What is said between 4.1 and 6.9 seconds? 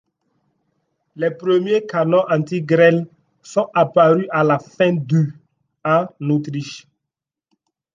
à la fin du en Autriche.